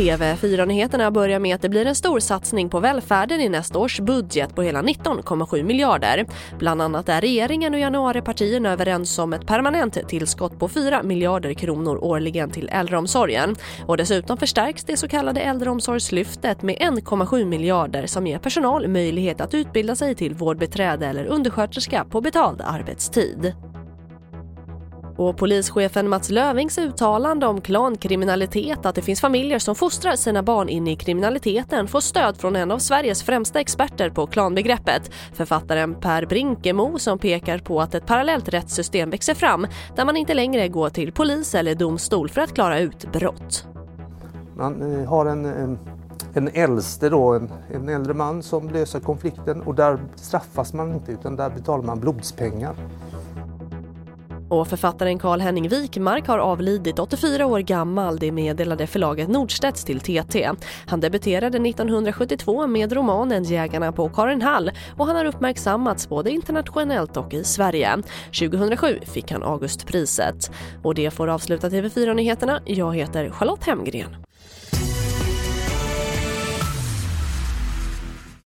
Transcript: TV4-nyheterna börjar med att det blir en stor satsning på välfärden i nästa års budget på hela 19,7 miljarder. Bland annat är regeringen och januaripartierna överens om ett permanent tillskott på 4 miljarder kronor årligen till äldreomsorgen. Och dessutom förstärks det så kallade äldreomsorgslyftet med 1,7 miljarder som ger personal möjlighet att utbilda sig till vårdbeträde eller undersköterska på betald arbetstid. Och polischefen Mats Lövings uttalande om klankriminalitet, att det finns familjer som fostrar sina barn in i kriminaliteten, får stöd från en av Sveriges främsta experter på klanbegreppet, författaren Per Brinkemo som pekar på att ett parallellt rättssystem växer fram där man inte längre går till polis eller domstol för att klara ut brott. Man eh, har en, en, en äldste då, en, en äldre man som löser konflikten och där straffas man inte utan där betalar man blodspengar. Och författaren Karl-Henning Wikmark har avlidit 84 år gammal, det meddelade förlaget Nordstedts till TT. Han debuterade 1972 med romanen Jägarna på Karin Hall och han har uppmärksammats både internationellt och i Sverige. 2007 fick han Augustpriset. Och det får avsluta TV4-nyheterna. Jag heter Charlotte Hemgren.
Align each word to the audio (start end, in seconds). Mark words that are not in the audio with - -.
TV4-nyheterna 0.00 1.10
börjar 1.10 1.38
med 1.38 1.54
att 1.54 1.62
det 1.62 1.68
blir 1.68 1.86
en 1.86 1.94
stor 1.94 2.20
satsning 2.20 2.68
på 2.68 2.80
välfärden 2.80 3.40
i 3.40 3.48
nästa 3.48 3.78
års 3.78 4.00
budget 4.00 4.54
på 4.54 4.62
hela 4.62 4.82
19,7 4.82 5.62
miljarder. 5.62 6.26
Bland 6.58 6.82
annat 6.82 7.08
är 7.08 7.20
regeringen 7.20 7.74
och 7.74 7.80
januaripartierna 7.80 8.72
överens 8.72 9.18
om 9.18 9.32
ett 9.32 9.46
permanent 9.46 10.08
tillskott 10.08 10.58
på 10.58 10.68
4 10.68 11.02
miljarder 11.02 11.54
kronor 11.54 12.04
årligen 12.04 12.50
till 12.50 12.68
äldreomsorgen. 12.72 13.56
Och 13.86 13.96
dessutom 13.96 14.36
förstärks 14.36 14.84
det 14.84 14.96
så 14.96 15.08
kallade 15.08 15.40
äldreomsorgslyftet 15.40 16.62
med 16.62 16.76
1,7 16.76 17.44
miljarder 17.44 18.06
som 18.06 18.26
ger 18.26 18.38
personal 18.38 18.88
möjlighet 18.88 19.40
att 19.40 19.54
utbilda 19.54 19.96
sig 19.96 20.14
till 20.14 20.34
vårdbeträde 20.34 21.06
eller 21.06 21.24
undersköterska 21.24 22.04
på 22.04 22.20
betald 22.20 22.60
arbetstid. 22.64 23.54
Och 25.20 25.36
polischefen 25.36 26.08
Mats 26.08 26.30
Lövings 26.30 26.78
uttalande 26.78 27.46
om 27.46 27.60
klankriminalitet, 27.60 28.86
att 28.86 28.94
det 28.94 29.02
finns 29.02 29.20
familjer 29.20 29.58
som 29.58 29.74
fostrar 29.74 30.16
sina 30.16 30.42
barn 30.42 30.68
in 30.68 30.88
i 30.88 30.96
kriminaliteten, 30.96 31.88
får 31.88 32.00
stöd 32.00 32.36
från 32.36 32.56
en 32.56 32.70
av 32.70 32.78
Sveriges 32.78 33.22
främsta 33.22 33.60
experter 33.60 34.10
på 34.10 34.26
klanbegreppet, 34.26 35.10
författaren 35.32 35.94
Per 35.94 36.26
Brinkemo 36.26 36.98
som 36.98 37.18
pekar 37.18 37.58
på 37.58 37.80
att 37.80 37.94
ett 37.94 38.06
parallellt 38.06 38.48
rättssystem 38.48 39.10
växer 39.10 39.34
fram 39.34 39.66
där 39.96 40.04
man 40.04 40.16
inte 40.16 40.34
längre 40.34 40.68
går 40.68 40.88
till 40.88 41.12
polis 41.12 41.54
eller 41.54 41.74
domstol 41.74 42.28
för 42.28 42.40
att 42.40 42.54
klara 42.54 42.78
ut 42.78 43.12
brott. 43.12 43.66
Man 44.56 45.00
eh, 45.00 45.08
har 45.08 45.26
en, 45.26 45.44
en, 45.44 45.78
en 46.34 46.48
äldste 46.48 47.08
då, 47.08 47.32
en, 47.32 47.50
en 47.74 47.88
äldre 47.88 48.14
man 48.14 48.42
som 48.42 48.68
löser 48.68 49.00
konflikten 49.00 49.62
och 49.62 49.74
där 49.74 49.98
straffas 50.14 50.72
man 50.72 50.92
inte 50.92 51.12
utan 51.12 51.36
där 51.36 51.50
betalar 51.50 51.84
man 51.84 52.00
blodspengar. 52.00 52.74
Och 54.50 54.68
författaren 54.68 55.18
Karl-Henning 55.18 55.68
Wikmark 55.68 56.26
har 56.26 56.38
avlidit 56.38 56.98
84 56.98 57.46
år 57.46 57.60
gammal, 57.60 58.18
det 58.18 58.32
meddelade 58.32 58.86
förlaget 58.86 59.28
Nordstedts 59.28 59.84
till 59.84 60.00
TT. 60.00 60.50
Han 60.86 61.00
debuterade 61.00 61.68
1972 61.68 62.66
med 62.66 62.92
romanen 62.92 63.44
Jägarna 63.44 63.92
på 63.92 64.08
Karin 64.08 64.42
Hall 64.42 64.70
och 64.96 65.06
han 65.06 65.16
har 65.16 65.24
uppmärksammats 65.24 66.08
både 66.08 66.30
internationellt 66.30 67.16
och 67.16 67.34
i 67.34 67.44
Sverige. 67.44 67.96
2007 68.26 68.98
fick 69.02 69.32
han 69.32 69.42
Augustpriset. 69.42 70.50
Och 70.82 70.94
det 70.94 71.10
får 71.10 71.28
avsluta 71.28 71.68
TV4-nyheterna. 71.68 72.60
Jag 72.64 72.96
heter 72.96 73.30
Charlotte 73.30 73.64
Hemgren. 73.64 74.29